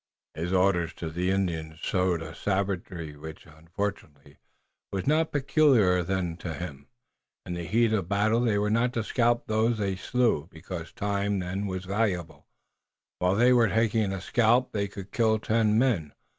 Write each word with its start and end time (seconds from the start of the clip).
His 0.33 0.51
orders 0.51 0.95
to 0.95 1.11
the 1.11 1.29
Indians 1.29 1.77
showed 1.79 2.23
a 2.23 2.33
savagery 2.33 3.15
which, 3.15 3.45
unfortunately, 3.45 4.37
was 4.91 5.05
not 5.05 5.31
peculiar 5.31 6.01
then 6.01 6.37
to 6.37 6.55
him. 6.55 6.87
In 7.45 7.53
the 7.53 7.65
heat 7.67 7.93
of 7.93 8.09
battle 8.09 8.39
they 8.41 8.57
were 8.57 8.71
not 8.71 8.93
to 8.93 9.03
scalp 9.03 9.45
those 9.45 9.77
they 9.77 9.95
slew, 9.95 10.47
because 10.49 10.91
time 10.91 11.37
then 11.37 11.67
was 11.67 11.83
so 11.83 11.89
valuable. 11.89 12.47
While 13.19 13.35
they 13.35 13.53
were 13.53 13.69
taking 13.69 14.11
a 14.11 14.21
scalp 14.21 14.71
they 14.71 14.87
could 14.87 15.11
kill 15.11 15.37
ten 15.37 15.77
men. 15.77 16.13